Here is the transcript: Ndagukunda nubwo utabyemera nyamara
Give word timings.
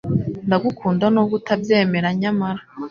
Ndagukunda 0.47 1.05
nubwo 1.09 1.33
utabyemera 1.39 2.09
nyamara 2.21 2.61